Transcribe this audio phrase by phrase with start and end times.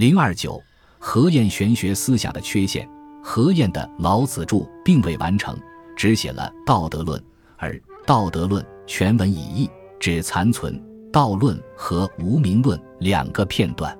[0.00, 0.58] 零二九，
[0.98, 2.88] 何晏玄学思想的缺陷。
[3.22, 5.54] 何晏的《老子著》并未完成，
[5.94, 7.20] 只写了《道德论》，
[7.58, 7.74] 而
[8.06, 10.74] 《道德论》全文已佚，只残存
[11.10, 13.94] 《道论》和《无名论》两个片段。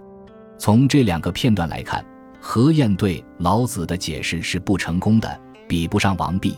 [0.58, 2.02] 从这两个片段来看，
[2.40, 5.38] 何晏对老子的解释是不成功的，
[5.68, 6.56] 比不上王弼。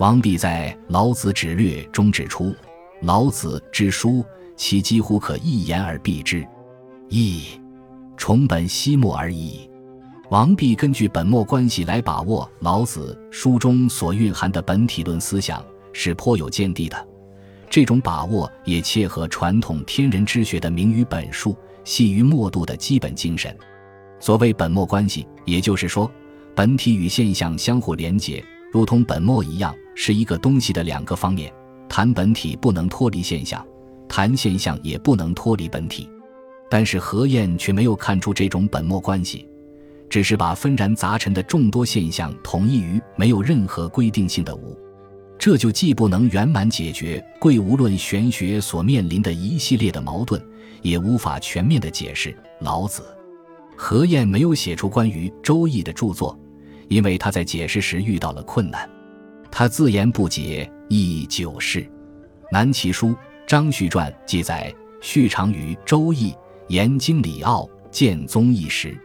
[0.00, 2.54] 王弼在《老子指略》中指出
[3.00, 4.22] ：“老子之书，
[4.54, 6.46] 其几乎可一言而蔽之，
[7.08, 7.58] 亦
[8.16, 9.68] 重本息末而已。”
[10.30, 17.08] 王弼根据本末关系来把握老子书中所蕴含的本体论思想，是颇有见地的。
[17.70, 23.56] 这种把握也切合传统天人之学的明于本数、细于末度的基本精神。
[24.18, 26.10] 所谓本末关系，也就是说，
[26.56, 31.52] 本体与现象相互连结，如同本末一样，是一个东西的两个方面。
[31.88, 33.64] 谈本体不能脱离现象，
[34.08, 36.08] 谈现象也不能脱离本体。
[36.70, 39.46] 但是何晏却没有看出这种本末关系。
[40.08, 44.78] 只是把纷然杂陈的众多现象统一于没有任何规定性的无，
[45.36, 50.40] 这就既不能圆满解决贵无论玄学所面临的一系列的矛盾，
[50.80, 53.02] 也无法全面的解释老子。
[53.76, 56.38] 何晏没有写出关于《周易》的著作，
[56.88, 58.88] 因为他在解释时遇到了困难。
[59.50, 61.84] 他自言不解，亦久事。
[62.52, 63.08] 南齐书
[63.44, 66.30] 《张旭传》记载，旭长于《周易》
[66.68, 68.98] 言经理奥，见宗义时。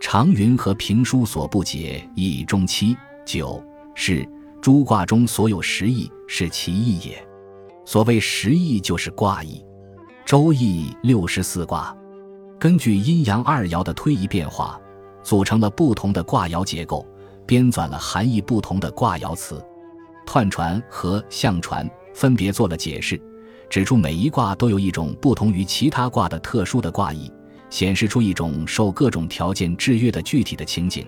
[0.00, 3.62] 常云和评书所不解，以中七九
[3.94, 4.28] 是
[4.60, 7.26] 诸卦中所有十义，是其义也。
[7.84, 9.64] 所谓十义，就是卦义。
[10.24, 11.96] 周易六十四卦，
[12.58, 14.78] 根据阴阳二爻的推移变化，
[15.22, 17.06] 组成了不同的卦爻结构，
[17.46, 19.64] 编纂了含义不同的卦爻辞。
[20.26, 23.20] 彖传和象传分别做了解释，
[23.68, 27.30] 指出每一卦都有一种不同于其他卦的特殊的卦意。
[27.68, 31.04] 显示出一种受各种条件制约的具体的情景，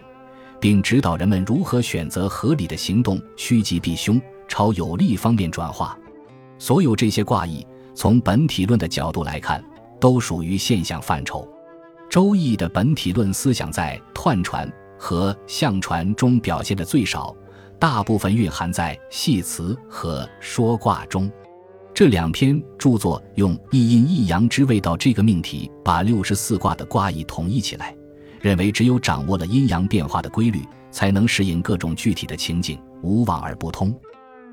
[0.61, 5.97] 并指导人们如何选择合理的行动，趋吉避凶，朝有利方面转化。
[6.59, 7.65] 所有这些卦意，
[7.95, 9.65] 从本体论的角度来看，
[10.01, 11.49] 都属于现象范畴。
[12.11, 17.35] 周易的本体论思想在彖传和象传中表现的最少，
[17.79, 21.31] 大部分蕴含在系辞和说卦中。
[21.99, 27.93] 这两篇著作用一阴一阳之谓道这个命题，把六十四卦的卦意统一起来，
[28.41, 33.93] 认为只有掌握了阴阳变化的规律，才能适应各种具体的情景，无往而不通。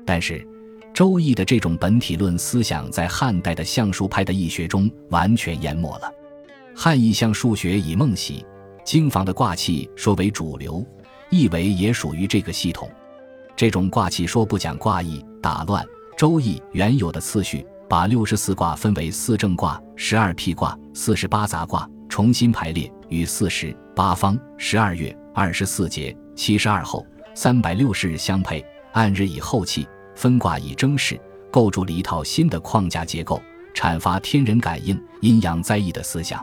[0.04, 0.40] 但是，
[0.92, 6.12] 《周易》的这种本体论思想在汉代的象数派的易学中完全淹没了。
[6.74, 8.44] 汉易象数学以孟喜、
[8.84, 10.84] 经房的卦气说为主流，
[11.30, 12.90] 易为也属于这个系统。
[13.54, 15.86] 这种卦气说不讲卦意，打乱。
[16.16, 31.20] 周易原有的次序，把六十四卦分为四正卦、十二辟卦、四十八杂卦，重新排列，与四时、八方、十二月、二十四节、七十二候、三百六十日相配，按日以后气，分卦以征时，
[31.52, 33.38] 构筑了一套新的框架结构，
[33.74, 36.42] 阐发天人感应、阴阳灾异的思想。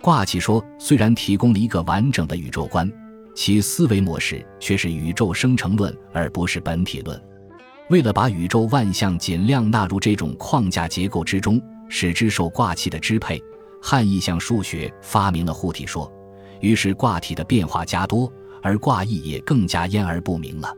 [0.00, 2.88] 卦气说虽然提供了一个完整的宇宙观，
[3.34, 7.20] 其思维模式却是宇宙生成论，而不是本体论。
[7.90, 13.42] 为了把宇宙万象尽量纳入这种框架结构之中，使之受卦气的支配，
[13.82, 16.10] 汉意象数学发明了护体说，
[16.60, 20.72] 于是卦体的变化加多，而卦意也更加焉而不明了。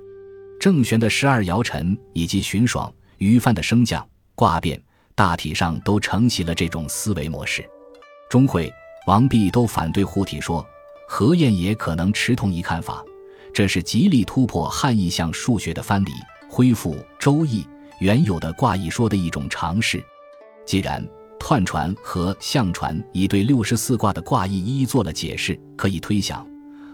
[0.58, 4.82] 郑玄的十二爻辰以及荀爽、于范的升降、卦变，
[5.14, 7.62] 大体上都承袭了这种思维模式。
[8.30, 8.72] 钟会、
[9.06, 10.66] 王弼都反对护体说，
[11.06, 13.04] 何晏也可能持同一看法，
[13.52, 16.10] 这是极力突破汉意象数学的藩篱。
[16.54, 17.62] 恢复《周易》
[17.98, 20.04] 原有的卦意说的一种尝试。
[20.66, 21.02] 既然
[21.40, 26.46] 彖传和象传已对六十四卦的卦意一一做了解释，可以推想，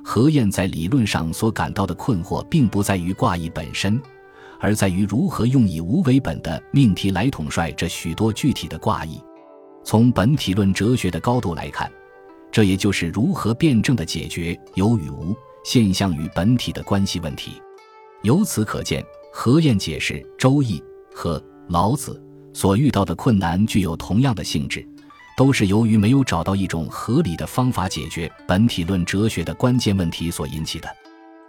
[0.04, 4.00] 何晏在理论上所感到的困惑，并不在于卦意本身，
[4.60, 9.20] 而在于如何用以无为本的命题来统帅这许多具体的卦意。
[9.82, 11.90] 从本体论哲学的高度来看，
[12.52, 15.34] 这也就是如何辩证的解决有与无、
[15.64, 17.60] 现象与本体的关系问题。
[18.22, 19.04] 由此可见。
[19.30, 20.78] 何晏解释《周易》
[21.14, 22.20] 和老子
[22.52, 24.84] 所遇到的困难具有同样的性质，
[25.36, 30.88] 都是由于没有找到一种合理的方法解决本体论哲学的关键问题所引起的。《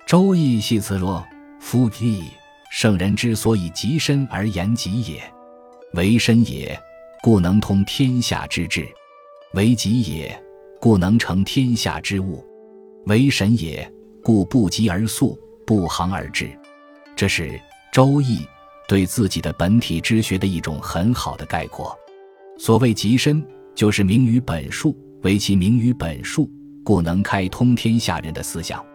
[0.06, 1.26] 周易》系辞若
[1.60, 2.26] ：“夫易，
[2.72, 5.22] 圣人之所以极深而言极也。
[5.94, 6.80] 为深也，
[7.24, 8.84] 故能通天下之志；
[9.54, 10.44] 为极也，
[10.80, 12.44] 故能成天下之物；
[13.06, 13.92] 为神也，
[14.24, 16.52] 故不疾而速，不航而至。”
[17.16, 17.60] 这是。
[17.92, 18.46] 周易
[18.88, 21.98] 对自己的本体之学的一种很好的概括。
[22.58, 23.44] 所谓极深，
[23.74, 26.50] 就是明于本数，为其明于本数，
[26.84, 28.86] 故能开通天下人的思想。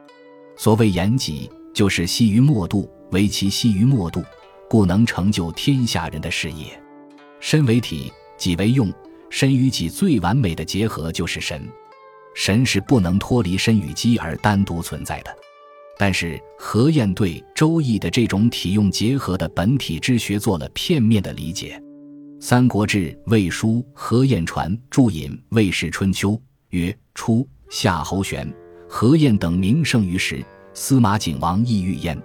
[0.57, 4.23] 所谓言己，就是细于末度，为其细于末度，
[4.69, 6.67] 故能成就天下人的事业。
[7.41, 8.93] 身为体，己为用，
[9.29, 11.69] 身与己最完美的结合就是神。
[12.35, 15.37] 神是不能脱离身与机而单独存在的。
[15.99, 21.81] 但是何晏对《周易》的这种体用结合的本体之学做了片面的理解。
[22.47, 26.33] 《三国志·魏书·何晏传注引《魏氏春秋》
[26.71, 28.53] 曰：“初，夏侯玄、
[28.89, 30.45] 何晏等名盛于时，
[30.75, 32.21] 司马景王亦欲焉。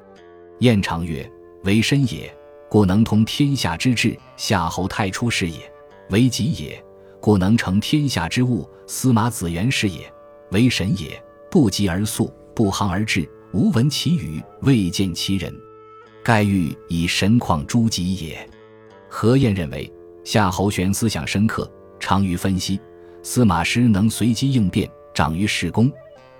[0.59, 1.29] 晏长曰
[1.63, 2.35] ：‘为身也，
[2.69, 5.59] 故能通天下之志；夏侯太初是也，
[6.09, 6.83] 为己也，
[7.21, 10.11] 故能成天下之物；司马子元是也，
[10.51, 11.21] 为神也，
[11.51, 15.51] 不疾而速，不航而至。’”无闻其语，未见其人，
[16.23, 18.47] 盖欲以神况诸己也。
[19.07, 19.91] 何晏认为
[20.23, 21.69] 夏侯玄思想深刻，
[21.99, 22.79] 长于分析；
[23.23, 25.91] 司马师能随机应变，长于事功，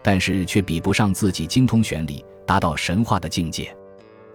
[0.04, 3.76] 但是却比不上自己精通玄理，达到神话的境界。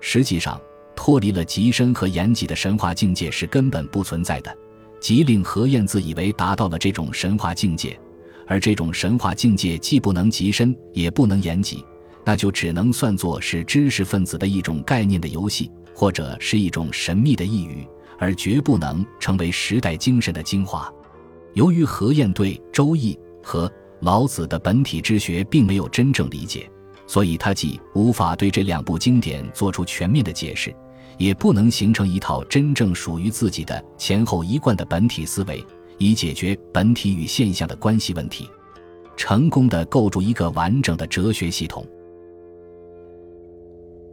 [0.01, 0.61] 实际上，
[0.97, 4.53] 脱离了极深和严谨的神话境界是根本不存在的，
[4.99, 7.97] 即令何晏自以为达到了这种神话境界，
[8.49, 11.85] 而这种神话境界既不能极深，也不能严己。
[12.25, 17.87] 那就只能算作是知识分子的一种概念的游戏，或者是一种神秘的呓语，
[18.19, 20.91] 而绝不能成为时代精神的精华。
[21.53, 26.69] 由于何晏对《周易》和老子的本体之学并没有真正理解，
[27.07, 30.75] 所以他既无法对这两部经典做出全面的解释，
[31.19, 35.65] 也不能形成一套真正属于自己的前后一贯的本体思维，
[35.99, 38.49] 以解决本体与现象的关系问题，
[39.17, 41.87] 成功的构筑一个完整的哲学系统。